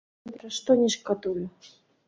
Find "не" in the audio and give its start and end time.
0.81-0.89